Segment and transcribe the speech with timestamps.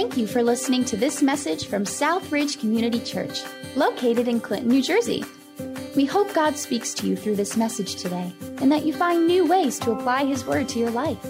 [0.00, 3.42] Thank you for listening to this message from Southridge Community Church,
[3.76, 5.22] located in Clinton, New Jersey.
[5.94, 8.32] We hope God speaks to you through this message today
[8.62, 11.22] and that you find new ways to apply His Word to your life.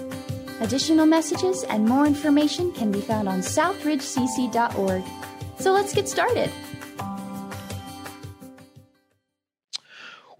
[0.61, 5.03] Additional messages and more information can be found on southridgecc.org.
[5.59, 6.49] So let's get started.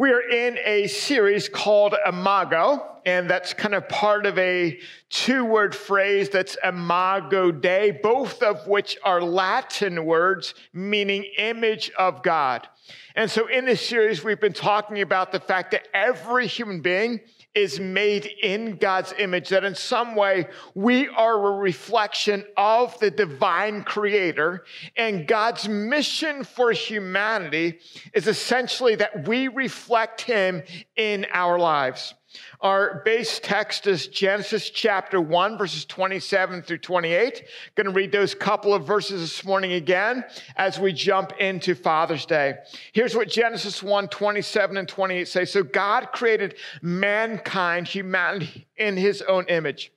[0.01, 4.79] We are in a series called Imago, and that's kind of part of a
[5.11, 12.23] two word phrase that's Imago Dei, both of which are Latin words meaning image of
[12.23, 12.67] God.
[13.13, 17.19] And so in this series, we've been talking about the fact that every human being
[17.53, 23.11] is made in God's image, that in some way we are a reflection of the
[23.11, 24.63] divine creator.
[24.95, 27.79] And God's mission for humanity
[28.13, 30.63] is essentially that we reflect him
[30.95, 32.13] in our lives.
[32.61, 37.43] Our base text is Genesis chapter 1, verses 27 through 28.
[37.73, 40.23] Going to read those couple of verses this morning again
[40.57, 42.57] as we jump into Father's Day.
[42.93, 45.45] Here's what Genesis 1, 27 and 28 say.
[45.45, 49.91] So God created mankind, humanity, in his own image.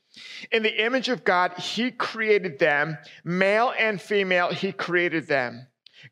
[0.50, 5.66] In the image of God, he created them, male and female, he created them.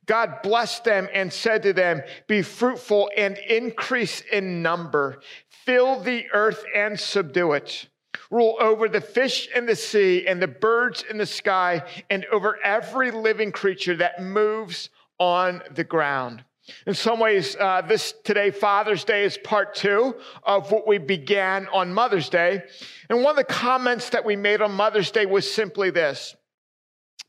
[0.06, 5.20] God blessed them and said to them, Be fruitful and increase in number,
[5.64, 7.88] fill the earth and subdue it.
[8.30, 12.58] Rule over the fish in the sea and the birds in the sky and over
[12.64, 16.44] every living creature that moves on the ground.
[16.86, 21.66] In some ways, uh, this today, Father's Day, is part two of what we began
[21.72, 22.62] on Mother's Day.
[23.08, 26.36] And one of the comments that we made on Mother's Day was simply this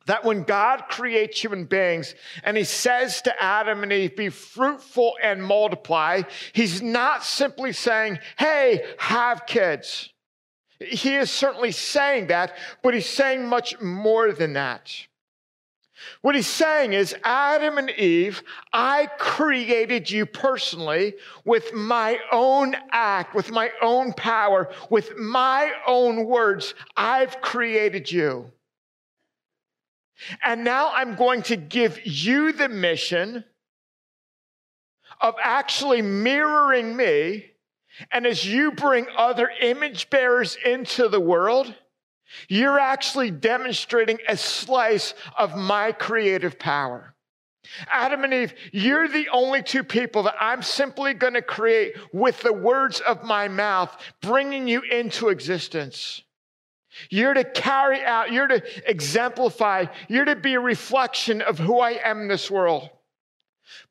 [0.05, 5.13] that when God creates human beings and he says to Adam and Eve, be fruitful
[5.21, 10.09] and multiply, he's not simply saying, hey, have kids.
[10.79, 14.93] He is certainly saying that, but he's saying much more than that.
[16.21, 18.43] What he's saying is, Adam and Eve,
[18.73, 21.13] I created you personally
[21.45, 26.73] with my own act, with my own power, with my own words.
[26.97, 28.51] I've created you.
[30.43, 33.43] And now I'm going to give you the mission
[35.21, 37.51] of actually mirroring me.
[38.11, 41.73] And as you bring other image bearers into the world,
[42.47, 47.13] you're actually demonstrating a slice of my creative power.
[47.87, 52.41] Adam and Eve, you're the only two people that I'm simply going to create with
[52.41, 56.23] the words of my mouth, bringing you into existence.
[57.09, 61.99] You're to carry out, you're to exemplify, you're to be a reflection of who I
[62.03, 62.89] am in this world.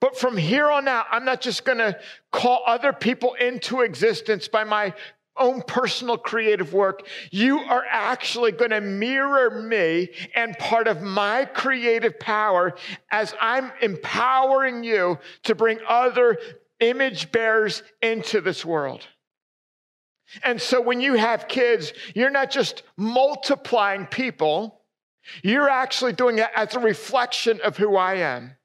[0.00, 1.98] But from here on out, I'm not just going to
[2.30, 4.94] call other people into existence by my
[5.36, 7.06] own personal creative work.
[7.30, 12.74] You are actually going to mirror me and part of my creative power
[13.10, 16.38] as I'm empowering you to bring other
[16.80, 19.06] image bearers into this world.
[20.42, 24.80] And so when you have kids, you're not just multiplying people,
[25.42, 28.56] you're actually doing it as a reflection of who I am.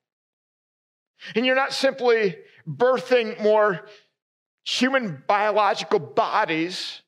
[1.35, 3.88] And you're not simply birthing more
[4.63, 7.01] human biological bodies.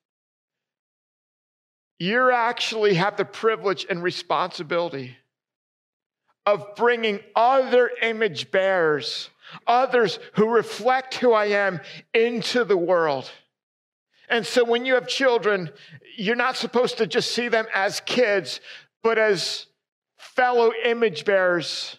[2.00, 5.18] You actually have the privilege and responsibility
[6.46, 9.30] of bringing other image bearers,
[9.68, 11.82] others who reflect who I am,
[12.14, 13.30] into the world.
[14.30, 15.72] And so when you have children,
[16.16, 18.62] you're not supposed to just see them as kids,
[19.02, 19.66] but as
[20.18, 21.98] fellow image bearers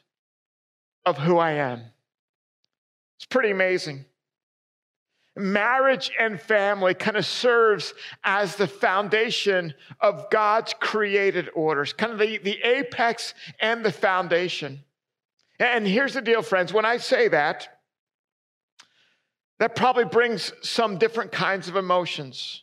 [1.04, 1.82] of who I am.
[3.16, 4.04] It's pretty amazing.
[5.36, 12.18] Marriage and family kind of serves as the foundation of God's created orders, kind of
[12.18, 14.84] the, the apex and the foundation.
[15.58, 16.72] And here's the deal, friends.
[16.72, 17.79] When I say that,
[19.60, 22.62] that probably brings some different kinds of emotions.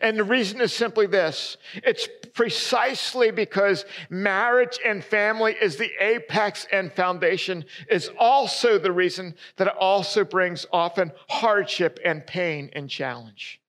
[0.00, 6.66] And the reason is simply this it's precisely because marriage and family is the apex
[6.72, 12.90] and foundation, is also the reason that it also brings often hardship and pain and
[12.90, 13.60] challenge.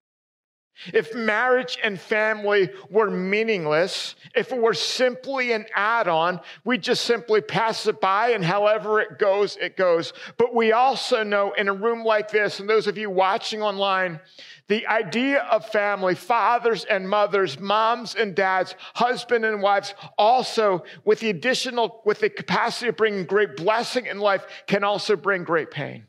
[0.93, 7.05] If marriage and family were meaningless, if it were simply an add on, we just
[7.05, 10.13] simply pass it by and however it goes, it goes.
[10.37, 14.19] But we also know in a room like this, and those of you watching online,
[14.67, 21.19] the idea of family, fathers and mothers, moms and dads, husband and wives, also with
[21.19, 25.71] the additional, with the capacity of bringing great blessing in life, can also bring great
[25.71, 26.05] pain.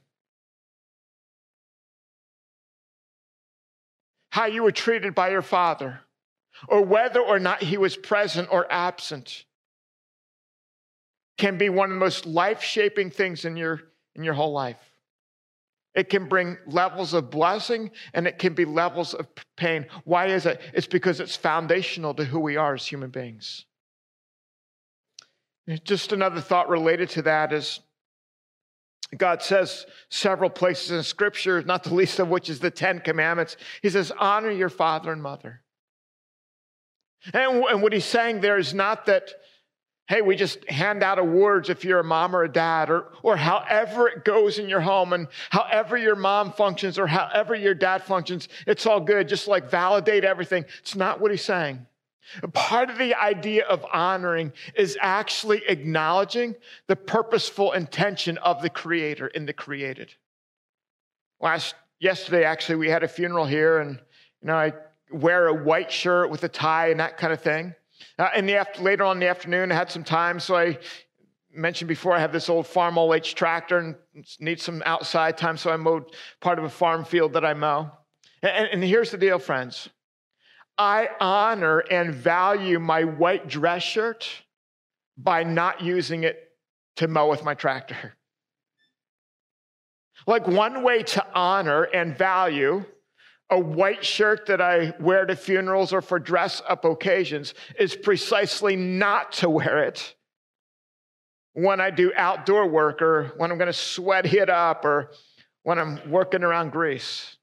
[4.33, 6.01] How you were treated by your father,
[6.67, 9.45] or whether or not he was present or absent.
[11.37, 13.83] can be one of the most life shaping things in your,
[14.15, 14.79] in your whole life.
[15.95, 19.27] It can bring levels of blessing and it can be levels of
[19.57, 19.87] pain.
[20.05, 20.63] Why is it?
[20.73, 23.67] It's because it's foundational to who we are as human beings.
[25.85, 27.81] Just another thought related to that is
[29.17, 33.57] God says several places in Scripture, not the least of which is the Ten Commandments.
[33.83, 35.61] He says, Honor your father and mother.
[37.33, 39.31] And, and what he's saying there is not that,
[40.09, 43.37] hey, we just hand out awards if you're a mom or a dad, or, or
[43.37, 48.03] however it goes in your home, and however your mom functions or however your dad
[48.03, 49.29] functions, it's all good.
[49.29, 50.65] Just like validate everything.
[50.81, 51.87] It's not what he's saying.
[52.53, 56.55] Part of the idea of honoring is actually acknowledging
[56.87, 60.15] the purposeful intention of the creator in the created.
[61.41, 63.99] Last yesterday, actually, we had a funeral here, and
[64.41, 64.73] you know, I
[65.11, 67.75] wear a white shirt with a tie and that kind of thing.
[68.19, 70.79] Uh, in the after, later on in the afternoon, I had some time, so I
[71.55, 73.97] mentioned before I have this old Farmall H tractor and
[74.41, 76.05] need some outside time, so I mowed
[76.41, 77.91] part of a farm field that I mow.
[78.43, 79.89] and, and here's the deal, friends.
[80.79, 84.29] I honor and value my white dress shirt
[85.17, 86.51] by not using it
[86.97, 88.15] to mow with my tractor.
[90.27, 92.85] Like one way to honor and value
[93.53, 98.77] a white shirt that I wear to funerals or for dress up occasions is precisely
[98.77, 100.15] not to wear it
[101.53, 105.11] when I do outdoor work or when I'm going to sweat it up or
[105.65, 107.37] when I'm working around grease.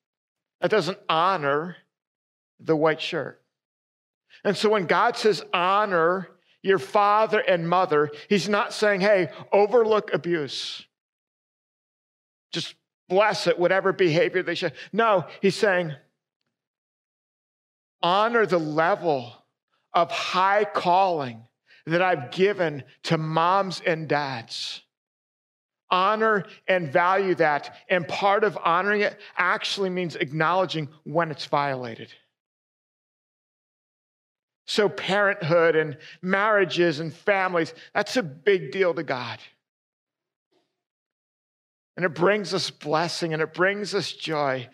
[0.62, 1.78] That doesn't honor
[2.60, 3.42] the white shirt.
[4.44, 6.30] And so when God says honor
[6.62, 10.86] your father and mother, he's not saying, hey, overlook abuse.
[12.52, 12.76] Just
[13.08, 14.70] bless it, whatever behavior they show.
[14.92, 15.94] No, he's saying,
[18.02, 19.34] honor the level
[19.94, 21.44] of high calling
[21.86, 24.82] that I've given to moms and dads.
[25.92, 27.76] Honor and value that.
[27.90, 32.14] And part of honoring it actually means acknowledging when it's violated.
[34.70, 39.40] So, parenthood and marriages and families, that's a big deal to God.
[41.98, 44.70] And it brings us blessing and it brings us joy,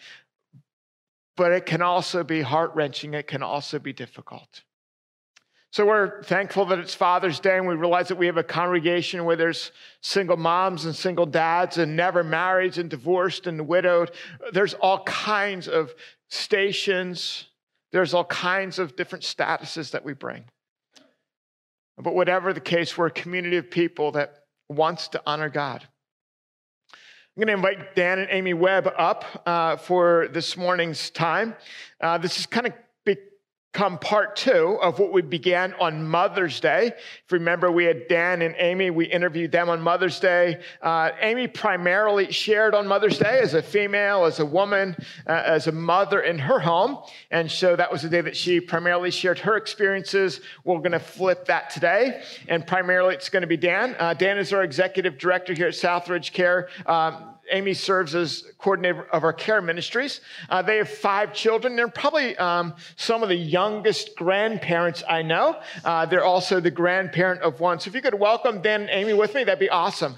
[1.38, 3.14] but it can also be heart wrenching.
[3.14, 4.64] It can also be difficult.
[5.72, 9.24] So we're thankful that it's Father's Day and we realize that we have a congregation
[9.24, 9.72] where there's
[10.02, 14.12] single moms and single dads and never married and divorced and widowed.
[14.52, 15.96] There's all kinds of
[16.28, 17.46] stations
[17.96, 20.44] there's all kinds of different statuses that we bring.
[21.98, 25.82] But whatever the case, we're a community of people that wants to honor God.
[26.92, 26.98] I'm
[27.38, 31.56] going to invite Dan and Amy Webb up uh, for this morning's time.
[32.02, 32.74] Uh, this is kind of
[33.76, 36.88] come part two of what we began on Mother's Day.
[36.88, 38.90] If you remember, we had Dan and Amy.
[38.90, 40.62] We interviewed them on Mother's Day.
[40.82, 44.96] Uh, Amy primarily shared on Mother's Day as a female, as a woman,
[45.28, 47.00] uh, as a mother in her home.
[47.32, 50.40] And so that was the day that she primarily shared her experiences.
[50.64, 52.24] We're going to flip that today.
[52.48, 53.98] And primarily it's going to be Dan.
[54.00, 56.70] Uh, Dan is our executive director here at Southridge Care.
[56.86, 60.22] Um, Amy serves as coordinator of our care ministries.
[60.50, 61.76] Uh, they have five children.
[61.76, 65.60] They're probably um, some of the youngest grandparents I know.
[65.84, 67.80] Uh, they're also the grandparent of one.
[67.80, 70.16] So if you could welcome Dan and Amy with me, that'd be awesome.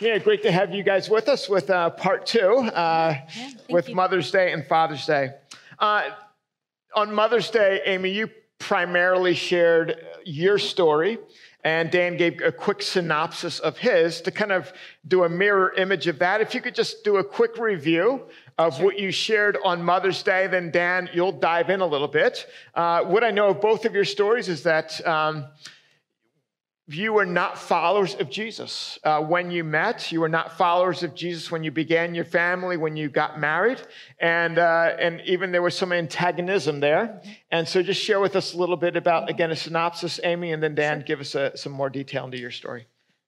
[0.00, 3.88] Yeah, great to have you guys with us with uh, part two uh, yeah, with
[3.88, 3.94] you.
[3.94, 5.30] Mother's Day and Father's Day.
[5.78, 6.10] Uh,
[6.94, 11.18] on Mother's Day, Amy, you primarily shared your story
[11.64, 14.72] and Dan gave a quick synopsis of his to kind of
[15.08, 16.42] do a mirror image of that.
[16.42, 18.22] If you could just do a quick review
[18.58, 22.46] of what you shared on Mother's Day, then Dan, you'll dive in a little bit.
[22.74, 25.46] Uh, what I know of both of your stories is that um,
[26.86, 30.12] you were not followers of Jesus uh, when you met.
[30.12, 33.80] You were not followers of Jesus when you began your family, when you got married,
[34.20, 37.22] and uh, and even there was some antagonism there.
[37.50, 40.62] And so, just share with us a little bit about again a synopsis, Amy, and
[40.62, 42.86] then Dan, give us a, some more detail into your story.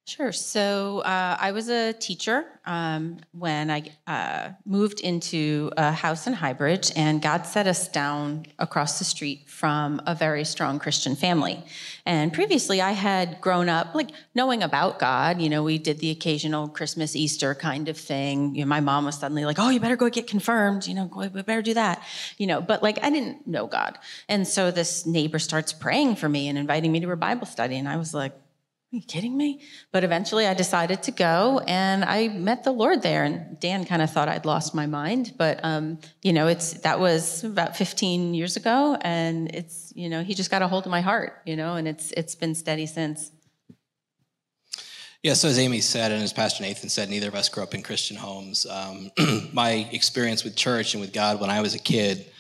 [0.08, 0.30] Sure.
[0.30, 6.32] So uh, I was a teacher um, when I uh, moved into a house in
[6.32, 11.60] Highbridge, and God set us down across the street from a very strong Christian family.
[12.04, 15.40] And previously, I had grown up like knowing about God.
[15.40, 18.54] You know, we did the occasional Christmas, Easter kind of thing.
[18.54, 21.10] You know, my mom was suddenly like, "Oh, you better go get confirmed." You know,
[21.16, 22.00] we better do that.
[22.38, 23.98] You know, but like I didn't know God,
[24.28, 27.76] and so this neighbor starts praying for me and inviting me to her Bible study,
[27.76, 28.34] and I was like
[28.92, 29.62] Are you kidding me?
[29.90, 33.24] But eventually I decided to go and I met the Lord there.
[33.24, 35.34] And Dan kind of thought I'd lost my mind.
[35.36, 38.96] But, um, you know, it's that was about 15 years ago.
[39.00, 41.88] And it's, you know, he just got a hold of my heart, you know, and
[41.88, 43.32] it's it's been steady since.
[45.24, 47.74] Yeah, so as Amy said, and as Pastor Nathan said, neither of us grew up
[47.74, 48.66] in Christian homes.
[48.66, 49.10] Um,
[49.52, 52.30] my experience with church and with God when I was a kid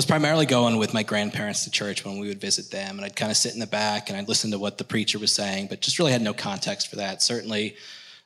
[0.00, 2.96] was primarily going with my grandparents to church when we would visit them.
[2.96, 5.18] And I'd kind of sit in the back and I'd listen to what the preacher
[5.18, 7.22] was saying, but just really had no context for that.
[7.22, 7.76] Certainly,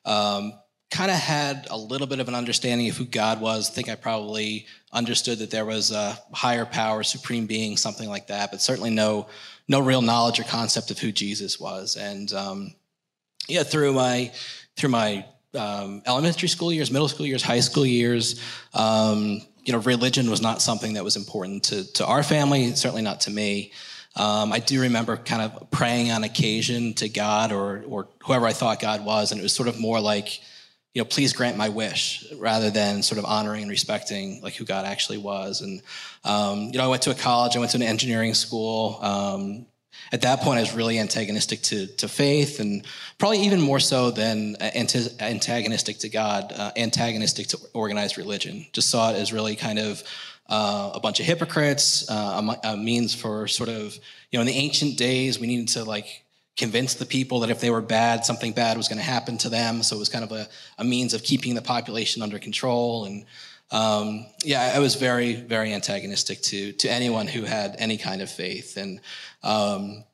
[0.04, 0.52] um,
[0.92, 3.68] kind of had a little bit of an understanding of who God was.
[3.68, 8.28] I think I probably understood that there was a higher power, supreme being, something like
[8.28, 9.26] that, but certainly no,
[9.66, 11.96] no real knowledge or concept of who Jesus was.
[11.96, 12.74] And um,
[13.48, 14.30] yeah, through my
[14.76, 15.26] through my
[15.56, 18.40] um, elementary school years, middle school years, high school years,
[18.74, 22.74] um, you know, religion was not something that was important to to our family.
[22.74, 23.72] Certainly not to me.
[24.16, 28.52] Um, I do remember kind of praying on occasion to God or or whoever I
[28.52, 30.40] thought God was, and it was sort of more like,
[30.92, 34.64] you know, please grant my wish, rather than sort of honoring and respecting like who
[34.64, 35.62] God actually was.
[35.62, 35.82] And
[36.24, 38.98] um, you know, I went to a college, I went to an engineering school.
[39.02, 39.66] Um,
[40.12, 42.84] at that point, I was really antagonistic to, to faith, and
[43.18, 48.66] probably even more so than antagonistic to God, uh, antagonistic to organized religion.
[48.72, 50.02] Just saw it as really kind of
[50.48, 53.94] uh, a bunch of hypocrites, uh, a, a, means for sort of,
[54.30, 56.24] you know, in the ancient days, we needed to like
[56.56, 59.48] convince the people that if they were bad, something bad was going to happen to
[59.48, 59.82] them.
[59.82, 63.24] So it was kind of a, a means of keeping the population under control and
[63.74, 68.30] um, yeah, I was very, very antagonistic to to anyone who had any kind of
[68.30, 68.76] faith.
[68.76, 69.00] And
[69.42, 70.04] um,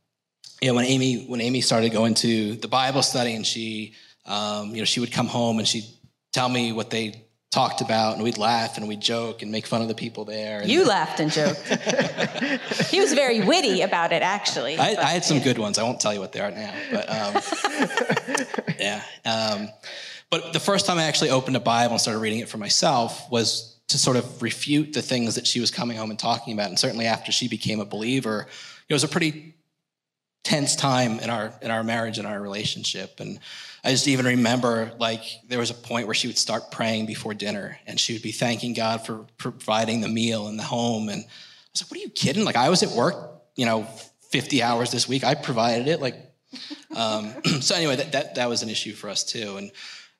[0.62, 3.92] you know, when Amy when Amy started going to the Bible study, and she,
[4.24, 5.84] um, you know, she would come home and she'd
[6.32, 9.82] tell me what they talked about, and we'd laugh and we'd joke and make fun
[9.82, 10.60] of the people there.
[10.60, 11.60] And you laughed and joked.
[12.90, 14.78] he was very witty about it, actually.
[14.78, 15.76] I, I, had some good ones.
[15.76, 19.02] I won't tell you what they are now, but um, yeah.
[20.30, 23.30] But the first time I actually opened a Bible and started reading it for myself
[23.30, 26.68] was to sort of refute the things that she was coming home and talking about.
[26.68, 28.46] And certainly after she became a believer,
[28.88, 29.54] it was a pretty
[30.44, 33.20] tense time in our in our marriage and our relationship.
[33.20, 33.40] And
[33.84, 37.34] I just even remember like there was a point where she would start praying before
[37.34, 41.08] dinner and she would be thanking God for providing the meal in the home.
[41.08, 41.26] And I
[41.72, 42.44] was like, what are you kidding?
[42.44, 43.86] Like I was at work, you know,
[44.30, 45.24] 50 hours this week.
[45.24, 46.00] I provided it.
[46.00, 46.16] Like,
[46.96, 49.56] um, so anyway, that, that, that was an issue for us too.
[49.56, 49.72] And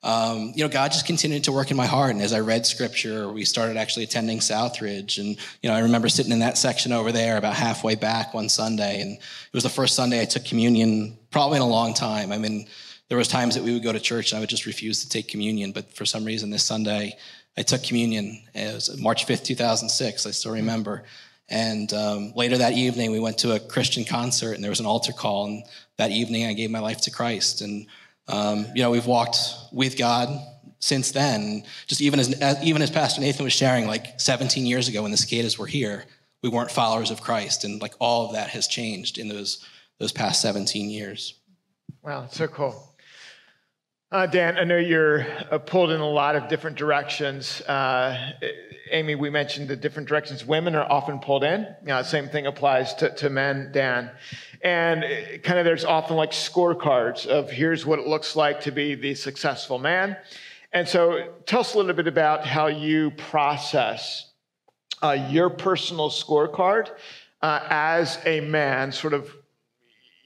[0.03, 2.11] um, you know, God just continued to work in my heart.
[2.11, 5.19] And as I read scripture, we started actually attending Southridge.
[5.19, 8.49] And, you know, I remember sitting in that section over there about halfway back one
[8.49, 9.01] Sunday.
[9.01, 12.31] And it was the first Sunday I took communion probably in a long time.
[12.31, 12.67] I mean,
[13.09, 15.09] there was times that we would go to church and I would just refuse to
[15.09, 15.71] take communion.
[15.71, 17.15] But for some reason this Sunday,
[17.55, 18.41] I took communion.
[18.55, 20.25] It was March 5th, 2006.
[20.25, 21.03] I still remember.
[21.47, 24.85] And um, later that evening, we went to a Christian concert and there was an
[24.87, 25.45] altar call.
[25.45, 25.63] And
[25.97, 27.61] that evening, I gave my life to Christ.
[27.61, 27.85] And
[28.31, 29.37] um, you know, we've walked
[29.71, 30.29] with God
[30.79, 31.63] since then.
[31.87, 35.17] Just even as even as Pastor Nathan was sharing, like 17 years ago when the
[35.17, 36.05] cicadas were here,
[36.41, 39.65] we weren't followers of Christ, and like all of that has changed in those
[39.99, 41.35] those past 17 years.
[42.03, 42.95] Wow, so cool.
[44.11, 47.61] Uh, Dan, I know you're uh, pulled in a lot of different directions.
[47.61, 48.33] Uh,
[48.91, 51.61] Amy, we mentioned the different directions women are often pulled in.
[51.81, 54.11] You know, same thing applies to, to men, Dan.
[54.61, 55.03] And
[55.43, 59.15] kind of there's often like scorecards of here's what it looks like to be the
[59.15, 60.17] successful man.
[60.73, 64.31] And so tell us a little bit about how you process
[65.01, 66.89] uh, your personal scorecard
[67.41, 69.29] uh, as a man, sort of,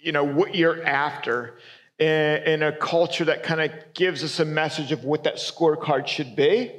[0.02, 1.58] you know, what you're after
[1.98, 6.36] in, a culture that kind of gives us a message of what that scorecard should
[6.36, 6.74] be,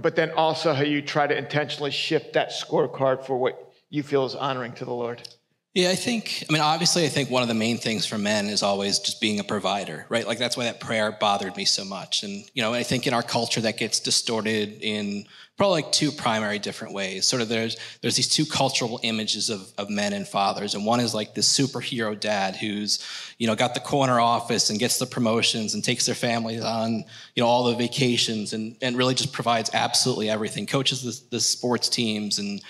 [0.00, 4.24] but then also how you try to intentionally shift that scorecard for what you feel
[4.24, 5.28] is honoring to the Lord.
[5.74, 8.50] Yeah, I think, I mean, obviously, I think one of the main things for men
[8.50, 10.26] is always just being a provider, right?
[10.26, 12.24] Like, that's why that prayer bothered me so much.
[12.24, 15.24] And, you know, I think in our culture that gets distorted in
[15.56, 17.24] probably like two primary different ways.
[17.26, 20.74] Sort of there's, there's these two cultural images of, of men and fathers.
[20.74, 23.02] And one is like this superhero dad who's,
[23.38, 26.96] you know, got the corner office and gets the promotions and takes their families on,
[27.34, 31.40] you know, all the vacations and, and really just provides absolutely everything, coaches the, the
[31.40, 32.60] sports teams and,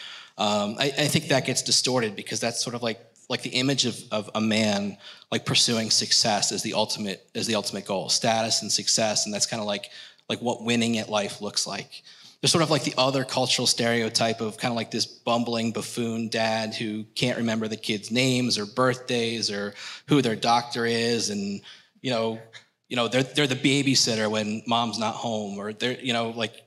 [0.42, 3.86] um, I, I, think that gets distorted because that's sort of like like the image
[3.86, 4.98] of, of a man
[5.30, 9.46] like pursuing success as the ultimate as the ultimate goal, status and success, and that's
[9.46, 9.90] kind of like
[10.28, 12.02] like what winning at life looks like.
[12.40, 16.28] There's sort of like the other cultural stereotype of kind of like this bumbling buffoon
[16.28, 19.74] dad who can't remember the kids' names or birthdays or
[20.08, 21.60] who their doctor is, and
[22.00, 22.40] you know,
[22.88, 26.64] you know they're they're the babysitter when mom's not home, or they're you know like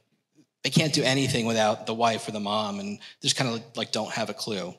[0.66, 3.92] they can't do anything without the wife or the mom and just kind of like
[3.92, 4.74] don't have a clue.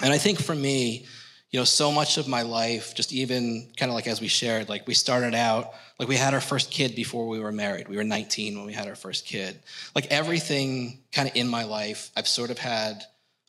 [0.00, 1.04] And I think for me,
[1.50, 4.70] you know, so much of my life, just even kind of like as we shared,
[4.70, 7.88] like we started out, like we had our first kid before we were married.
[7.88, 9.60] We were 19 when we had our first kid.
[9.94, 13.04] Like everything kind of in my life, I've sort of had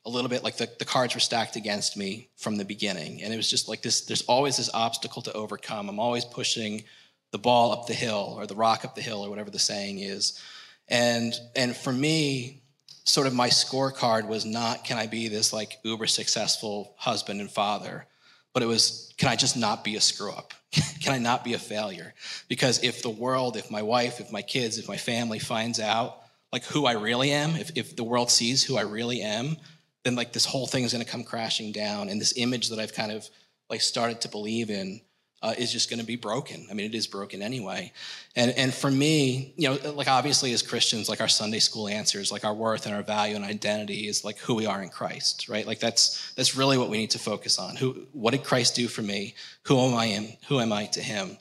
[0.05, 3.23] a little bit like the, the cards were stacked against me from the beginning.
[3.23, 5.87] And it was just like this there's always this obstacle to overcome.
[5.87, 6.83] I'm always pushing
[7.31, 9.99] the ball up the hill or the rock up the hill or whatever the saying
[9.99, 10.37] is.
[10.87, 12.61] And and for me,
[13.05, 17.49] sort of my scorecard was not can I be this like uber successful husband and
[17.49, 18.05] father,
[18.53, 20.53] but it was can I just not be a screw up?
[21.01, 22.13] can I not be a failure?
[22.47, 26.19] Because if the world, if my wife, if my kids, if my family finds out
[26.51, 29.57] like who I really am, if, if the world sees who I really am,
[30.03, 32.79] then like this whole thing is going to come crashing down and this image that
[32.79, 33.27] i've kind of
[33.69, 35.01] like started to believe in
[35.43, 36.65] uh, is just going to be broken.
[36.71, 37.91] I mean it is broken anyway.
[38.35, 42.31] And and for me you know like obviously as christians like our sunday school answers
[42.31, 45.43] like our worth and our value and identity is like who we are in christ
[45.49, 45.67] right?
[45.67, 47.75] Like that's that's really what we need to focus on.
[47.75, 49.35] Who what did christ do for me?
[49.63, 51.37] Who am i in who am i to him?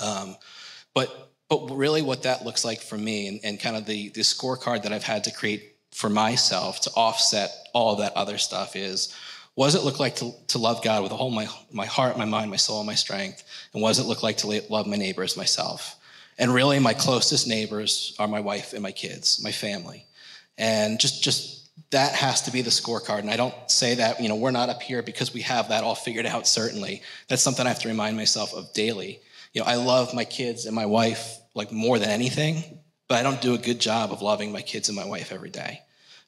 [0.00, 0.36] Um,
[0.94, 4.20] but but really what that looks like for me and, and kind of the the
[4.20, 9.14] scorecard that i've had to create for myself to offset all that other stuff is
[9.58, 12.24] what does it look like to, to love God with all my, my heart, my
[12.24, 13.42] mind, my soul, my strength?
[13.72, 15.96] And what does it look like to love my neighbors myself?
[16.38, 20.06] And really, my closest neighbors are my wife and my kids, my family.
[20.58, 23.18] And just, just that has to be the scorecard.
[23.18, 25.82] And I don't say that, you know, we're not up here because we have that
[25.82, 27.02] all figured out, certainly.
[27.26, 29.18] That's something I have to remind myself of daily.
[29.54, 32.62] You know, I love my kids and my wife like more than anything,
[33.08, 35.50] but I don't do a good job of loving my kids and my wife every
[35.50, 35.80] day.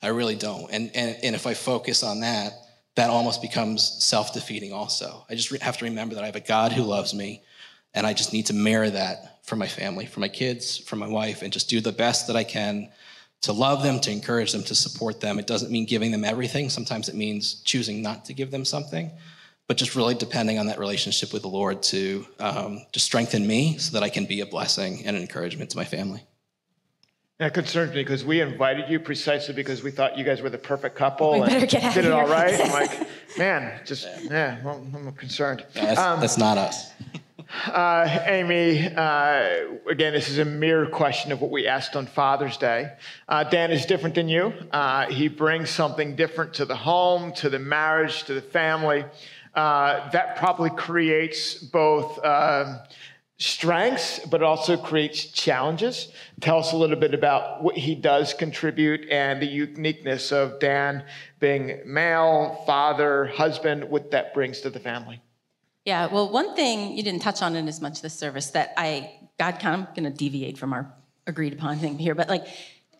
[0.03, 0.69] I really don't.
[0.73, 2.55] And, and, and if I focus on that,
[3.01, 5.25] that almost becomes self defeating also.
[5.31, 7.43] I just have to remember that I have a God who loves me,
[7.95, 11.09] and I just need to mirror that for my family, for my kids, for my
[11.09, 12.91] wife, and just do the best that I can
[13.41, 15.39] to love them, to encourage them, to support them.
[15.39, 16.69] It doesn't mean giving them everything.
[16.69, 19.11] Sometimes it means choosing not to give them something,
[19.67, 23.79] but just really depending on that relationship with the Lord to um, just strengthen me
[23.79, 26.23] so that I can be a blessing and an encouragement to my family.
[27.41, 30.59] That concerns me because we invited you precisely because we thought you guys were the
[30.59, 32.35] perfect couple We and better get out did it all here.
[32.37, 32.61] right.
[32.61, 35.65] I'm like, man, just yeah, well, I'm concerned.
[35.73, 36.93] That's, Um, that's not us.
[37.69, 42.59] uh, Amy, uh, again, this is a mirror question of what we asked on Father's
[42.59, 42.93] Day.
[43.27, 44.53] Uh, Dan is different than you.
[44.71, 49.03] Uh, he brings something different to the home, to the marriage, to the family.
[49.55, 52.19] Uh, that probably creates both.
[53.41, 56.13] Strengths, but it also creates challenges.
[56.41, 61.05] Tell us a little bit about what he does contribute and the uniqueness of Dan
[61.41, 65.23] being male, father, husband, what that brings to the family.
[65.87, 69.15] Yeah, well, one thing you didn't touch on in as much this service that I,
[69.39, 70.93] God, kind of going to deviate from our
[71.27, 72.47] agreed upon thing here, but like,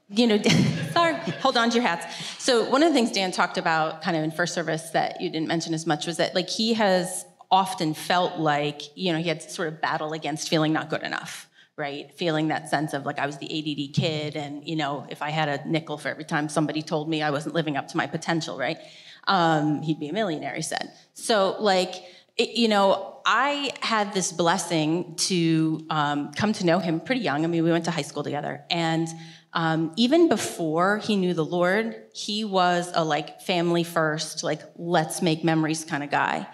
[0.09, 0.41] you know,
[0.93, 2.07] sorry, hold on to your hats.
[2.43, 5.29] So one of the things Dan talked about kind of in first service that you
[5.29, 9.29] didn't mention as much was that like he has often felt like, you know, he
[9.29, 12.13] had to sort of battle against feeling not good enough, right?
[12.15, 15.31] Feeling that sense of like I was the ADD kid, and you know, if I
[15.31, 18.07] had a nickel for every time somebody told me I wasn't living up to my
[18.07, 18.79] potential, right?
[19.27, 20.93] Um, he'd be a millionaire, he said.
[21.15, 21.95] So like,
[22.37, 27.45] it, you know, I had this blessing to um, come to know him pretty young.
[27.45, 29.09] I mean, we went to high school together, and
[29.53, 35.23] um, even before he knew the Lord, he was a like family first, like let's
[35.23, 36.47] make memories kind of guy.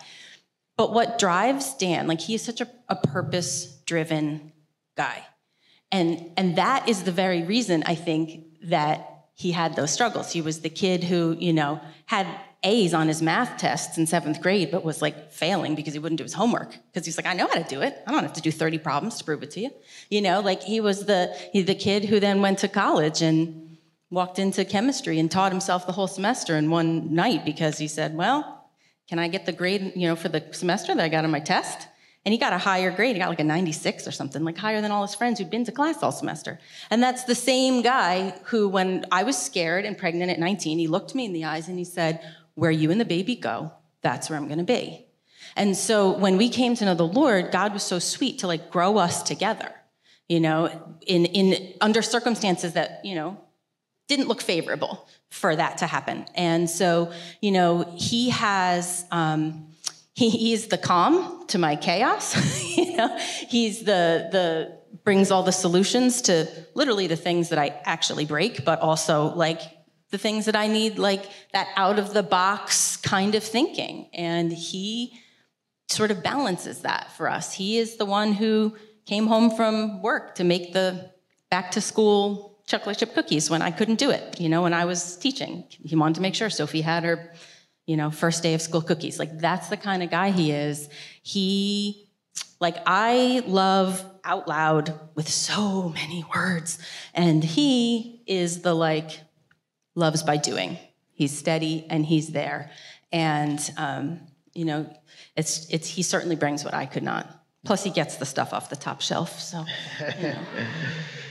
[0.77, 4.53] But what drives Dan, like he is such a, a purpose driven
[4.97, 5.25] guy.
[5.93, 10.33] And, and that is the very reason I think that he had those struggles.
[10.33, 12.27] He was the kid who, you know, had
[12.62, 16.19] A's on his math tests in seventh grade, but was like failing because he wouldn't
[16.19, 16.75] do his homework.
[16.93, 18.03] Because he's like, I know how to do it.
[18.07, 19.71] I don't have to do 30 problems to prove it to you.
[20.11, 23.79] You know, like he was the, he, the kid who then went to college and
[24.11, 28.17] walked into chemistry and taught himself the whole semester in one night because he said,
[28.17, 28.56] well,
[29.09, 31.40] can I get the grade, you know, for the semester that I got on my
[31.40, 31.88] test?
[32.25, 33.14] And he got a higher grade.
[33.14, 35.64] He got like a 96 or something, like higher than all his friends who'd been
[35.64, 36.59] to class all semester.
[36.90, 40.88] And that's the same guy who, when I was scared and pregnant at 19, he
[40.88, 42.21] looked me in the eyes and he said,
[42.55, 43.71] Where you and the baby go,
[44.03, 45.07] that's where I'm gonna be.
[45.55, 48.73] And so when we came to know the Lord, God was so sweet to like
[48.73, 49.73] grow us together,
[50.29, 53.38] you know, in, in under circumstances that, you know,
[54.09, 56.27] didn't look favorable for that to happen.
[56.35, 59.69] And so, you know, he has, um,
[60.15, 62.77] he, he's the calm to my chaos.
[62.77, 63.17] you know,
[63.49, 68.65] he's the, the, brings all the solutions to literally the things that I actually break,
[68.65, 69.61] but also like
[70.11, 74.09] the things that I need, like that out of the box kind of thinking.
[74.12, 75.21] And he
[75.89, 77.53] sort of balances that for us.
[77.53, 81.12] He is the one who came home from work to make the
[81.51, 84.85] back to school chocolate chip cookies when I couldn't do it, you know, when I
[84.85, 85.64] was teaching.
[85.68, 87.33] He wanted to make sure Sophie had her,
[87.87, 89.18] you know, first day of school cookies.
[89.18, 90.88] Like that's the kind of guy he is.
[91.22, 92.09] He,
[92.61, 96.79] like, I love out loud with so many words.
[97.14, 99.20] And he is the like,
[99.94, 100.76] loves by doing.
[101.12, 102.70] He's steady and he's there.
[103.12, 104.20] And, um,
[104.52, 104.92] you know,
[105.37, 107.44] it's, it's, he certainly brings what I could not.
[107.64, 109.40] Plus, he gets the stuff off the top shelf.
[109.40, 109.64] So,
[110.20, 110.38] you know.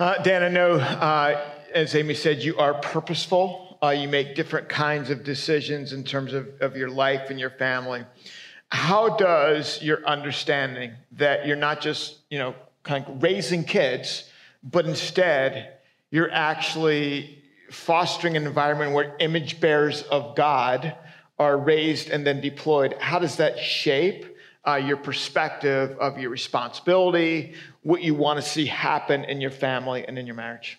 [0.00, 3.80] Uh, Dan, I know, uh, as Amy said, you are purposeful.
[3.82, 7.50] Uh, you make different kinds of decisions in terms of, of your life and your
[7.50, 8.04] family.
[8.68, 14.30] How does your understanding that you're not just, you know, kind of raising kids,
[14.62, 15.78] but instead
[16.12, 20.94] you're actually fostering an environment where image bearers of God
[21.40, 27.54] are raised and then deployed, how does that shape uh, your perspective of your responsibility,
[27.82, 30.78] what you want to see happen in your family and in your marriage?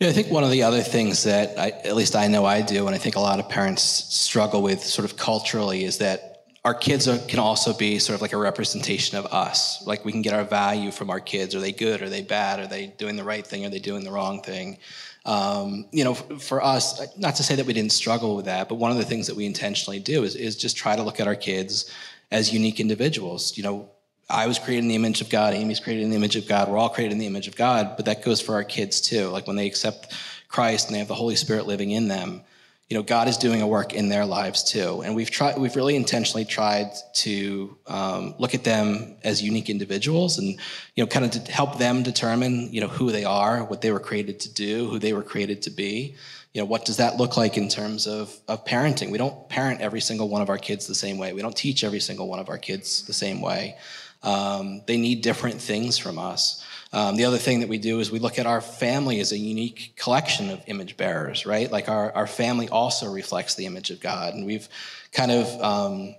[0.00, 2.62] Yeah, I think one of the other things that I, at least I know I
[2.62, 6.46] do, and I think a lot of parents struggle with sort of culturally, is that
[6.64, 9.84] our kids are, can also be sort of like a representation of us.
[9.86, 11.54] Like we can get our value from our kids.
[11.54, 12.02] Are they good?
[12.02, 12.60] Are they bad?
[12.60, 13.64] Are they doing the right thing?
[13.64, 14.78] Are they doing the wrong thing?
[15.24, 18.76] Um, you know, for us, not to say that we didn't struggle with that, but
[18.76, 21.26] one of the things that we intentionally do is, is just try to look at
[21.26, 21.92] our kids
[22.30, 23.56] as unique individuals.
[23.56, 23.90] You know,
[24.30, 26.68] I was created in the image of God, Amy's created in the image of God,
[26.68, 29.28] we're all created in the image of God, but that goes for our kids too.
[29.28, 30.12] Like when they accept
[30.48, 32.42] Christ and they have the Holy Spirit living in them,
[32.88, 35.02] you know, God is doing a work in their lives too.
[35.02, 40.38] And we've tried, we've really intentionally tried to um, look at them as unique individuals
[40.38, 40.48] and,
[40.94, 43.92] you know, kind of to help them determine, you know, who they are, what they
[43.92, 46.16] were created to do, who they were created to be.
[46.58, 49.12] You know, what does that look like in terms of, of parenting?
[49.12, 51.32] We don't parent every single one of our kids the same way.
[51.32, 53.76] We don't teach every single one of our kids the same way.
[54.24, 56.66] Um, they need different things from us.
[56.92, 59.38] Um, the other thing that we do is we look at our family as a
[59.38, 61.70] unique collection of image bearers, right?
[61.70, 64.34] Like our, our family also reflects the image of God.
[64.34, 64.68] And we've
[65.12, 66.16] kind of, um,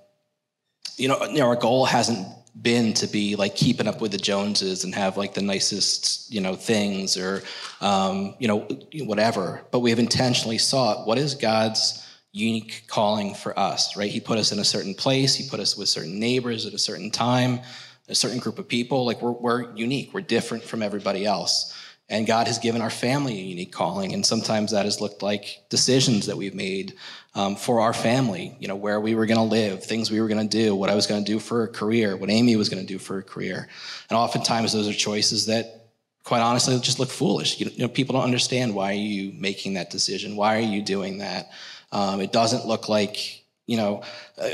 [0.95, 2.25] you, know, you know, our goal hasn't
[2.61, 6.41] been to be like keeping up with the Joneses and have like the nicest, you
[6.41, 7.43] know, things or,
[7.81, 8.67] um, you know,
[9.05, 9.61] whatever.
[9.71, 14.11] But we have intentionally sought what is God's unique calling for us, right?
[14.11, 16.79] He put us in a certain place, He put us with certain neighbors at a
[16.79, 17.61] certain time
[18.09, 19.05] a certain group of people.
[19.05, 21.73] Like we're, we're unique, we're different from everybody else.
[22.09, 24.13] And God has given our family a unique calling.
[24.13, 26.95] And sometimes that has looked like decisions that we've made
[27.35, 30.27] um, for our family, you know, where we were going to live, things we were
[30.27, 32.69] going to do, what I was going to do for a career, what Amy was
[32.69, 33.67] going to do for a career.
[34.09, 35.91] And oftentimes those are choices that,
[36.23, 37.59] quite honestly, just look foolish.
[37.59, 40.35] You know, people don't understand why are you making that decision?
[40.35, 41.51] Why are you doing that?
[41.91, 44.01] Um, it doesn't look like, you know,
[44.37, 44.49] uh,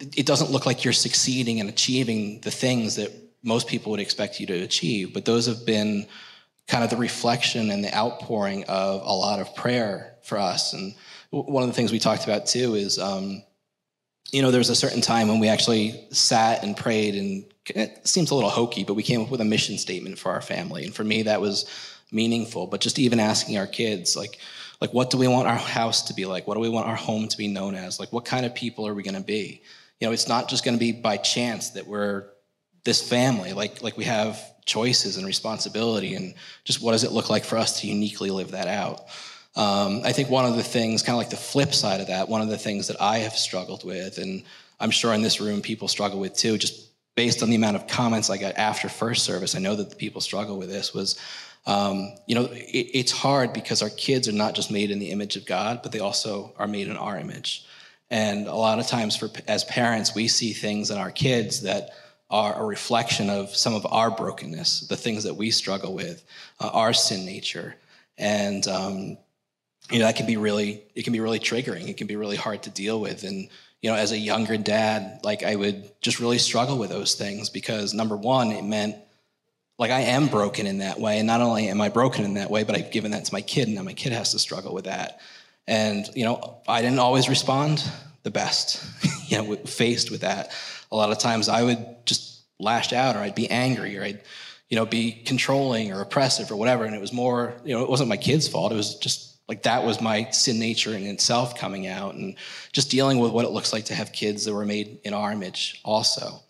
[0.00, 4.40] it doesn't look like you're succeeding and achieving the things that most people would expect
[4.40, 5.14] you to achieve.
[5.14, 6.06] But those have been
[6.68, 10.72] kind of the reflection and the outpouring of a lot of prayer for us.
[10.72, 10.94] And
[11.30, 13.42] one of the things we talked about too is, um,
[14.32, 18.06] you know, there was a certain time when we actually sat and prayed, and it
[18.06, 20.84] seems a little hokey, but we came up with a mission statement for our family.
[20.84, 21.70] And for me, that was
[22.10, 22.66] meaningful.
[22.66, 24.40] But just even asking our kids, like,
[24.80, 26.48] like what do we want our house to be like?
[26.48, 28.00] What do we want our home to be known as?
[28.00, 29.62] Like, what kind of people are we going to be?
[30.00, 32.28] you know, it's not just going to be by chance that we're
[32.86, 33.52] this family.
[33.52, 37.58] Like like we have choices and responsibility, and just what does it look like for
[37.58, 39.02] us to uniquely live that out?
[39.54, 42.28] Um, I think one of the things, kind of like the flip side of that,
[42.28, 44.42] one of the things that I have struggled with, and
[44.80, 47.86] I'm sure in this room people struggle with too, just based on the amount of
[47.86, 51.18] comments I got after first service, I know that the people struggle with this was.
[51.68, 55.10] Um, you know, it, it's hard because our kids are not just made in the
[55.10, 57.66] image of God, but they also are made in our image.
[58.08, 61.90] And a lot of times, for as parents, we see things in our kids that
[62.28, 66.24] are a reflection of some of our brokenness, the things that we struggle with,
[66.60, 67.76] uh, our sin nature,
[68.18, 69.18] and um,
[69.90, 71.88] you know that can be really it can be really triggering.
[71.88, 73.48] It can be really hard to deal with, and
[73.82, 77.50] you know, as a younger dad, like I would just really struggle with those things
[77.50, 78.96] because number one, it meant
[79.78, 82.50] like I am broken in that way, and not only am I broken in that
[82.50, 84.72] way, but I've given that to my kid, and now my kid has to struggle
[84.74, 85.20] with that.
[85.66, 87.84] And, you know, I didn't always respond
[88.22, 88.82] the best,
[89.28, 90.52] you know, faced with that.
[90.90, 94.20] A lot of times I would just lash out or I'd be angry or I'd,
[94.68, 96.84] you know, be controlling or oppressive or whatever.
[96.84, 98.72] And it was more, you know, it wasn't my kid's fault.
[98.72, 102.34] It was just like that was my sin nature in itself coming out and
[102.72, 105.30] just dealing with what it looks like to have kids that were made in our
[105.32, 106.40] image also.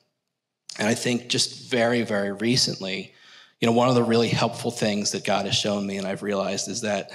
[0.78, 3.12] And I think just very, very recently,
[3.60, 6.22] you know, one of the really helpful things that God has shown me and I've
[6.22, 7.10] realized is that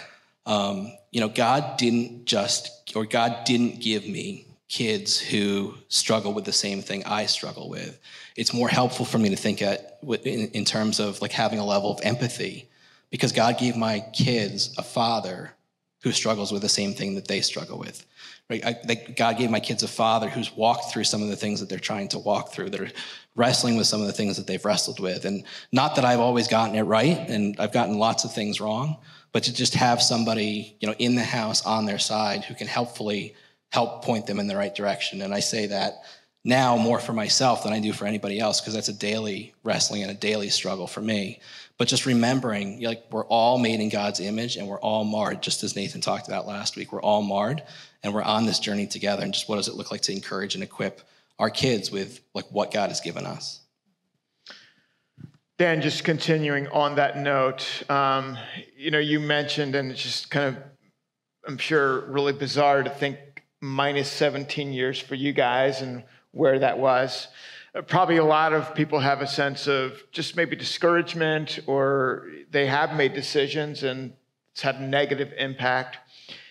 [0.46, 6.46] um, you know, God didn't just, or God didn't give me kids who struggle with
[6.46, 8.00] the same thing I struggle with.
[8.38, 11.66] It's more helpful for me to think at in, in terms of like having a
[11.66, 12.70] level of empathy,
[13.10, 15.52] because God gave my kids a father
[16.04, 18.06] who struggles with the same thing that they struggle with.
[18.50, 18.66] Right?
[18.66, 21.60] I, they, God gave my kids a father who's walked through some of the things
[21.60, 22.92] that they're trying to walk through, that are
[23.36, 25.26] wrestling with some of the things that they've wrestled with.
[25.26, 28.98] And not that I've always gotten it right, and I've gotten lots of things wrong,
[29.34, 32.68] but to just have somebody, you know, in the house on their side who can
[32.68, 33.36] helpfully
[33.72, 35.22] help point them in the right direction.
[35.22, 36.04] And I say that
[36.44, 40.02] now more for myself than I do for anybody else because that's a daily wrestling
[40.02, 41.40] and a daily struggle for me.
[41.78, 45.64] But just remembering, like we're all made in God's image and we're all marred, just
[45.64, 46.92] as Nathan talked about last week.
[46.92, 47.64] We're all marred
[48.04, 49.24] and we're on this journey together.
[49.24, 51.02] And just what does it look like to encourage and equip
[51.40, 53.62] our kids with like what God has given us?
[55.58, 58.38] Dan, just continuing on that note, um,
[58.76, 60.64] you know, you mentioned, and it's just kind of,
[61.48, 63.20] I'm sure, really bizarre to think
[63.62, 67.28] minus 17 years for you guys and where that was.
[67.74, 72.66] Uh, probably a lot of people have a sense of just maybe discouragement or they
[72.66, 74.14] have made decisions and
[74.52, 75.98] it's had a negative impact.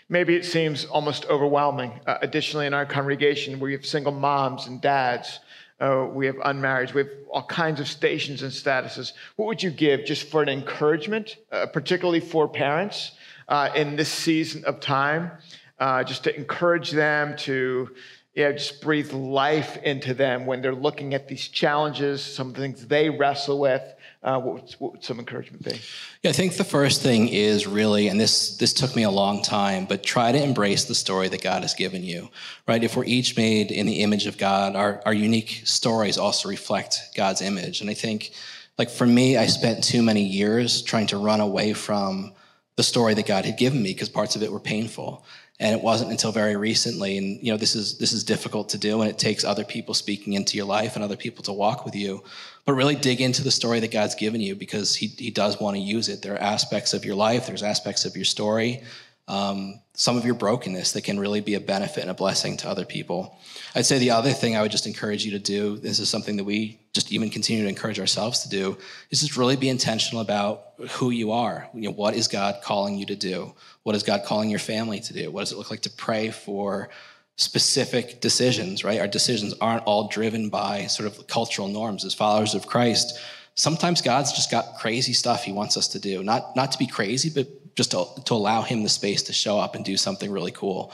[0.09, 2.01] Maybe it seems almost overwhelming.
[2.07, 5.41] Uh, additionally, in our congregation, we have single moms and dads.
[5.79, 6.93] Uh, we have unmarried.
[6.93, 9.13] We have all kinds of stations and statuses.
[9.37, 13.13] What would you give just for an encouragement, uh, particularly for parents
[13.49, 15.31] uh, in this season of time,
[15.81, 17.91] uh, just to encourage them to
[18.35, 23.11] yeah, just breathe life into them when they're looking at these challenges, some things they
[23.11, 23.83] wrestle with.
[24.23, 25.81] Uh, what, would, what, would, some encouragement be?
[26.23, 29.43] Yeah, I think the first thing is really, and this this took me a long
[29.43, 32.29] time, but try to embrace the story that God has given you.
[32.69, 32.85] Right?
[32.85, 37.01] If we're each made in the image of God, our our unique stories also reflect
[37.17, 37.81] God's image.
[37.81, 38.33] And I think,
[38.79, 42.35] like for me, I spent too many years trying to run away from
[42.77, 45.25] the story that God had given me because parts of it were painful
[45.61, 48.79] and it wasn't until very recently and you know this is this is difficult to
[48.79, 51.85] do and it takes other people speaking into your life and other people to walk
[51.85, 52.25] with you
[52.65, 55.77] but really dig into the story that god's given you because he, he does want
[55.77, 56.23] to use it.
[56.23, 58.83] There are aspects of your life there's aspects of your story
[59.31, 62.69] um, some of your brokenness that can really be a benefit and a blessing to
[62.69, 63.39] other people
[63.75, 66.37] i'd say the other thing i would just encourage you to do this is something
[66.37, 68.77] that we just even continue to encourage ourselves to do
[69.11, 72.97] is just really be intentional about who you are you know what is god calling
[72.97, 75.31] you to do what is God calling your family to do?
[75.31, 76.91] What does it look like to pray for
[77.37, 79.01] specific decisions, right?
[79.01, 83.19] Our decisions aren't all driven by sort of cultural norms as followers of Christ.
[83.55, 86.23] Sometimes God's just got crazy stuff he wants us to do.
[86.23, 89.59] Not, not to be crazy, but just to, to allow him the space to show
[89.59, 90.93] up and do something really cool.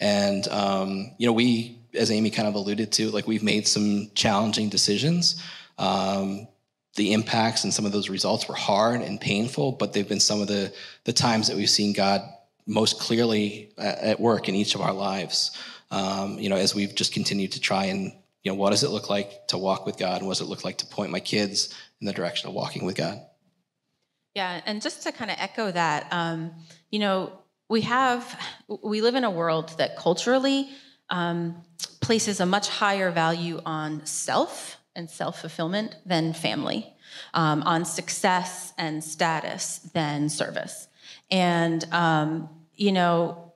[0.00, 4.10] And, um, you know, we, as Amy kind of alluded to, like we've made some
[4.14, 5.42] challenging decisions.
[5.78, 6.48] Um,
[6.96, 10.40] the impacts and some of those results were hard and painful, but they've been some
[10.40, 10.72] of the,
[11.04, 12.22] the times that we've seen God
[12.66, 15.56] most clearly at work in each of our lives.
[15.90, 18.12] Um, you know, as we've just continued to try and,
[18.42, 20.18] you know, what does it look like to walk with God?
[20.18, 22.84] And what does it look like to point my kids in the direction of walking
[22.84, 23.20] with God?
[24.36, 26.52] Yeah, and just to kind of echo that, um,
[26.90, 27.32] you know,
[27.70, 28.38] we have,
[28.84, 30.68] we live in a world that culturally
[31.08, 31.62] um,
[32.02, 36.86] places a much higher value on self and self fulfillment than family,
[37.32, 40.86] um, on success and status than service.
[41.30, 43.54] And, um, you know,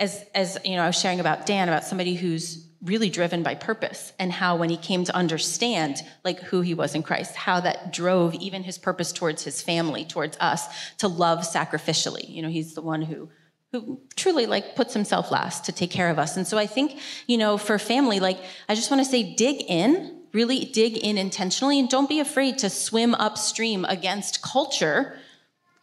[0.00, 3.54] as, as, you know, I was sharing about Dan, about somebody who's really driven by
[3.54, 7.60] purpose and how when he came to understand like who he was in Christ, how
[7.60, 10.66] that drove even his purpose towards his family, towards us,
[10.98, 12.28] to love sacrificially.
[12.28, 13.28] You know, he's the one who
[13.70, 16.36] who truly like puts himself last to take care of us.
[16.36, 19.62] And so I think, you know, for family, like I just want to say dig
[19.66, 25.18] in really dig in intentionally and don't be afraid to swim upstream against culture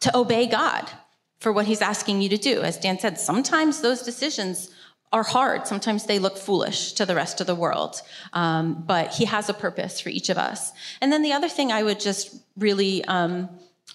[0.00, 0.90] to obey God
[1.38, 2.60] for what he's asking you to do.
[2.60, 4.70] As Dan said, sometimes those decisions
[5.12, 5.66] are hard.
[5.66, 8.00] Sometimes they look foolish to the rest of the world.
[8.32, 10.72] Um, but he has a purpose for each of us.
[11.00, 13.48] And then the other thing I would just really, um,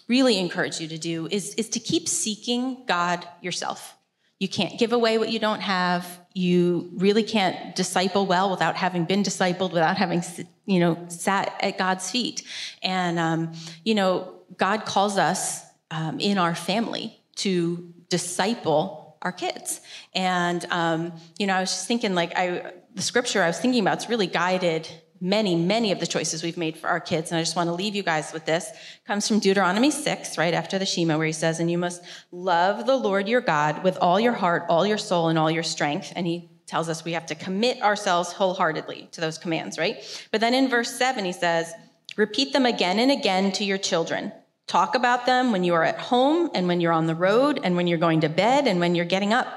[0.08, 3.96] really encourage you to do is, is to keep seeking God yourself.
[4.40, 6.06] You can't give away what you don't have.
[6.34, 10.22] You really can't disciple well without having been discipled, without having,
[10.66, 12.44] you know, sat at God's feet.
[12.84, 13.54] And, um,
[13.86, 19.82] you know, God calls us um, in our family to disciple our kids.
[20.14, 23.82] And, um, you know, I was just thinking, like, I, the scripture I was thinking
[23.82, 24.88] about, it's really guided
[25.22, 27.32] many, many of the choices we've made for our kids.
[27.32, 28.70] And I just want to leave you guys with this.
[28.70, 32.04] It comes from Deuteronomy 6, right after the Shema, where he says, And you must
[32.32, 35.64] love the Lord your God with all your heart, all your soul, and all your
[35.64, 36.14] strength.
[36.16, 40.04] And he tells us we have to commit ourselves wholeheartedly to those commands, right?
[40.32, 41.74] But then in verse 7, he says,
[42.18, 44.32] Repeat them again and again to your children.
[44.68, 47.76] Talk about them when you are at home and when you're on the road and
[47.76, 49.48] when you're going to bed and when you're getting up.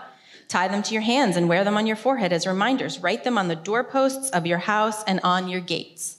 [0.49, 2.99] Tie them to your hands and wear them on your forehead as reminders.
[2.99, 6.19] Write them on the doorposts of your house and on your gates.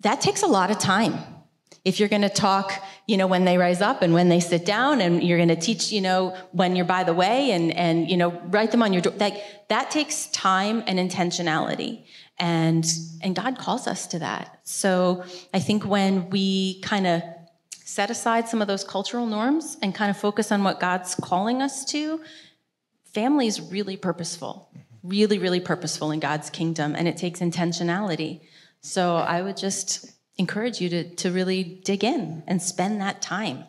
[0.00, 1.14] That takes a lot of time.
[1.84, 4.66] if you're going to talk, you know, when they rise up and when they sit
[4.66, 8.10] down, and you're going to teach, you know, when you're by the way, and and
[8.10, 9.14] you know, write them on your door.
[9.16, 12.04] Like that takes time and intentionality,
[12.38, 12.84] and
[13.20, 14.60] and God calls us to that.
[14.64, 17.22] So I think when we kind of
[17.70, 21.62] set aside some of those cultural norms and kind of focus on what God's calling
[21.62, 22.20] us to,
[23.04, 25.08] family is really purposeful, mm-hmm.
[25.08, 28.40] really, really purposeful in God's kingdom, and it takes intentionality.
[28.80, 33.64] So I would just encourage you to, to really dig in and spend that time.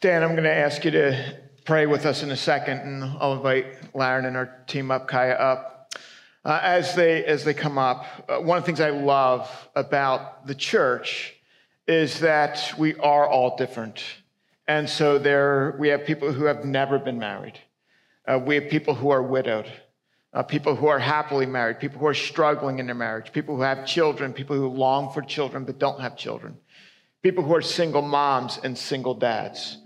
[0.00, 1.36] Dan, I'm going to ask you to
[1.68, 5.34] pray with us in a second, and I'll invite Laren and our team up, Kaya
[5.34, 5.92] up.
[6.42, 10.46] Uh, as they as they come up, uh, one of the things I love about
[10.46, 11.34] the church
[11.86, 14.02] is that we are all different,
[14.66, 17.58] and so there we have people who have never been married.
[18.26, 19.70] Uh, we have people who are widowed
[20.32, 23.62] uh, people who are happily married, people who are struggling in their marriage, people who
[23.62, 26.56] have children, people who long for children but don't have children,
[27.22, 29.76] people who are single moms and single dads,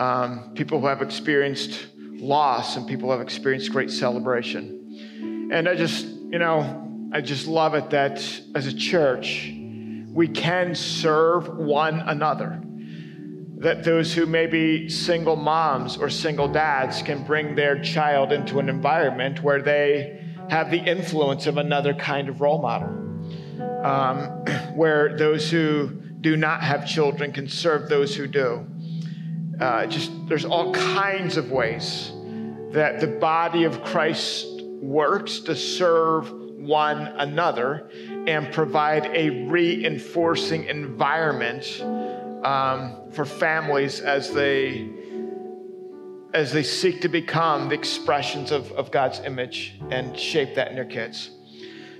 [0.00, 5.48] um, people who have experienced loss and people who have experienced great celebration.
[5.52, 8.14] And I just, you know, I just love it that
[8.54, 9.52] as a church,
[10.12, 12.62] we can serve one another
[13.58, 18.58] that those who may be single moms or single dads can bring their child into
[18.58, 22.88] an environment where they have the influence of another kind of role model.
[23.84, 25.88] Um, where those who
[26.22, 28.66] do not have children can serve those who do.
[29.60, 32.12] Uh, just there's all kinds of ways
[32.72, 37.90] that the body of Christ works to serve one another
[38.26, 41.80] and provide a reinforcing environment
[42.44, 44.88] um, for families as they
[46.32, 50.76] as they seek to become the expressions of, of God's image and shape that in
[50.76, 51.30] their kids.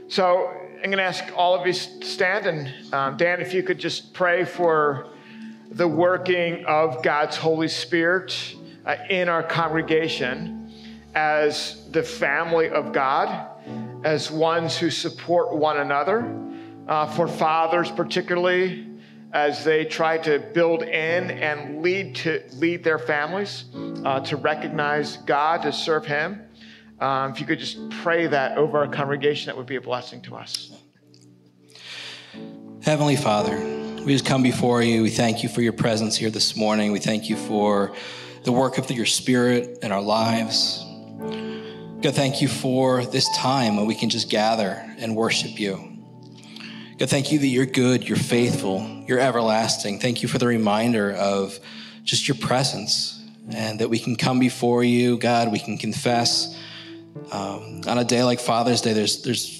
[0.06, 0.46] So
[0.76, 3.78] I'm going to ask all of you to stand, and um, Dan, if you could
[3.78, 5.08] just pray for
[5.70, 10.72] the working of God's Holy Spirit uh, in our congregation
[11.14, 13.48] as the family of God,
[14.04, 16.37] as ones who support one another,
[16.88, 18.87] uh, for fathers particularly
[19.33, 23.66] as they try to build in and lead to lead their families
[24.04, 26.42] uh, to recognize God, to serve Him.
[26.98, 30.20] Um, if you could just pray that over our congregation, that would be a blessing
[30.22, 30.72] to us.
[32.83, 35.02] Heavenly Father, we just come before you.
[35.02, 36.90] We thank you for your presence here this morning.
[36.90, 37.94] We thank you for
[38.44, 40.82] the work of your Spirit in our lives.
[42.00, 45.98] God, thank you for this time when we can just gather and worship you.
[46.98, 50.00] God, thank you that you're good, you're faithful, you're everlasting.
[50.00, 51.60] Thank you for the reminder of
[52.02, 55.52] just your presence and that we can come before you, God.
[55.52, 56.56] We can confess.
[57.30, 59.59] Um, on a day like Father's Day, there's there's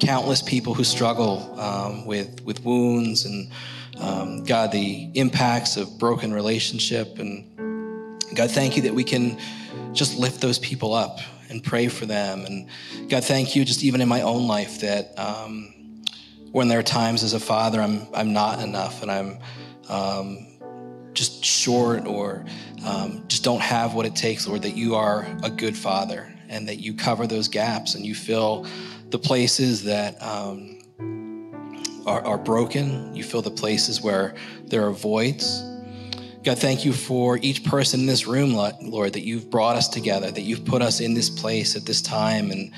[0.00, 3.50] countless people who struggle um, with with wounds and
[3.98, 7.18] um, God, the impacts of broken relationship.
[7.18, 9.38] And God, thank you that we can
[9.92, 12.44] just lift those people up and pray for them.
[12.44, 12.68] And
[13.08, 15.72] God, thank you, just even in my own life, that um,
[16.52, 19.38] when there are times as a father I'm, I'm not enough and I'm
[19.88, 20.46] um,
[21.14, 22.44] just short or
[22.84, 26.68] um, just don't have what it takes, Lord, that you are a good father and
[26.68, 28.66] that you cover those gaps and you fill
[29.10, 30.78] the places that um,
[32.06, 33.14] are, are broken.
[33.14, 35.62] You fill the places where there are voids.
[36.42, 40.30] God, thank you for each person in this room, Lord, that you've brought us together,
[40.30, 42.52] that you've put us in this place at this time.
[42.52, 42.70] And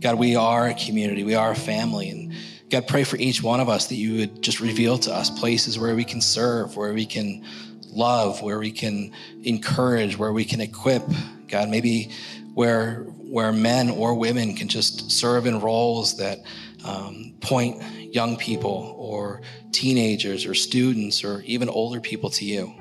[0.00, 2.08] God, we are a community, we are a family.
[2.10, 2.32] And
[2.70, 5.78] God, pray for each one of us that you would just reveal to us places
[5.78, 7.44] where we can serve, where we can
[7.90, 11.02] love, where we can encourage, where we can equip.
[11.48, 12.10] God, maybe
[12.54, 16.38] where where men or women can just serve in roles that
[16.84, 17.82] um, point
[18.14, 22.72] young people or teenagers or students or even older people to you.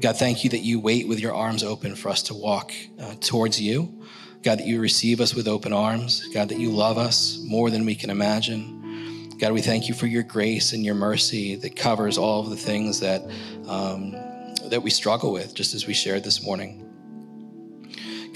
[0.00, 3.14] God, thank you that you wait with your arms open for us to walk uh,
[3.20, 4.02] towards you.
[4.42, 6.26] God, that you receive us with open arms.
[6.32, 9.36] God, that you love us more than we can imagine.
[9.38, 12.56] God, we thank you for your grace and your mercy that covers all of the
[12.56, 13.22] things that,
[13.66, 14.12] um,
[14.68, 16.85] that we struggle with, just as we shared this morning.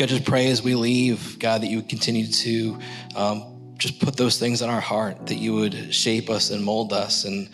[0.00, 2.78] God, just pray as we leave, God, that you would continue to
[3.14, 6.94] um, just put those things in our heart, that you would shape us and mold
[6.94, 7.26] us.
[7.26, 7.50] And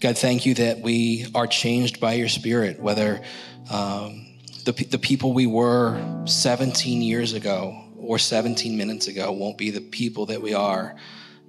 [0.00, 3.20] God, thank you that we are changed by your spirit, whether
[3.70, 4.26] um,
[4.64, 9.82] the, the people we were 17 years ago or 17 minutes ago won't be the
[9.82, 10.96] people that we are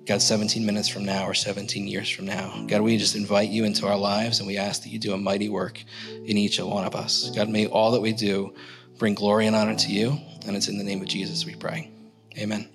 [0.06, 2.66] God, 17 minutes from now or 17 years from now.
[2.68, 5.18] God, we just invite you into our lives and we ask that you do a
[5.18, 5.82] mighty work
[6.26, 7.32] in each and one of us.
[7.34, 8.54] God, may all that we do
[8.98, 10.18] bring glory and honor to you.
[10.46, 11.90] And it's in the name of Jesus we pray.
[12.38, 12.68] Amen.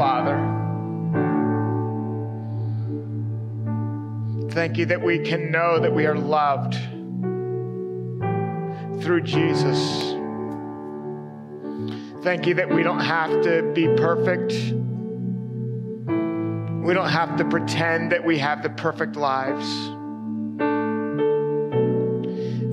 [0.00, 0.38] Father.
[4.52, 6.72] Thank you that we can know that we are loved
[9.02, 9.78] through Jesus.
[12.22, 14.54] Thank you that we don't have to be perfect.
[16.82, 19.66] We don't have to pretend that we have the perfect lives.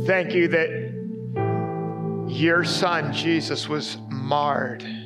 [0.08, 4.97] Thank you that your son, Jesus, was marred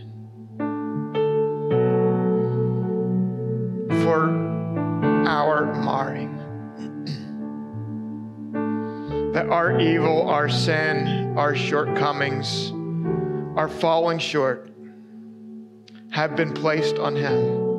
[4.11, 4.27] for
[5.25, 6.35] our marring.
[9.31, 12.73] That our evil, our sin, our shortcomings,
[13.57, 14.69] our falling short
[16.09, 17.69] have been placed on him.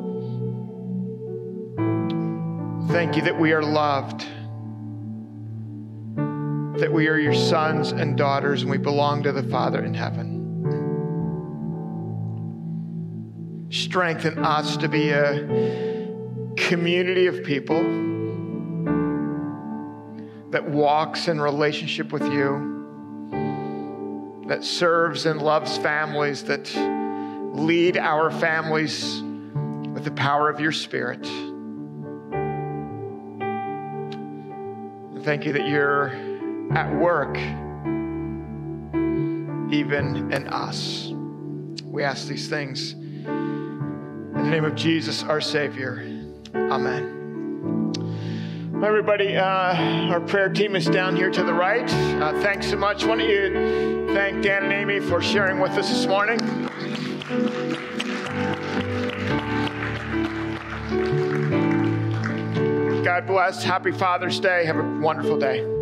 [2.87, 4.25] Thank you that we are loved
[6.79, 10.39] that we are your sons and daughters and we belong to the Father in heaven.
[13.69, 15.92] Strengthen us to be a
[16.57, 17.81] community of people
[20.51, 23.31] that walks in relationship with you,
[24.47, 26.73] that serves and loves families, that
[27.55, 29.21] lead our families
[29.93, 31.25] with the power of your Spirit.
[35.23, 36.09] Thank you that you're
[36.75, 37.37] at work,
[39.73, 41.11] even in us.
[41.85, 46.12] We ask these things in the name of Jesus, our Savior.
[46.55, 47.21] Amen.
[48.83, 51.89] Everybody, uh, our prayer team is down here to the right.
[52.21, 53.05] Uh, thanks so much.
[53.05, 56.37] Why don't you thank Dan and Amy for sharing with us this morning?
[63.03, 63.63] God bless.
[63.63, 64.65] Happy Father's Day.
[64.65, 65.72] Have a wonderful day.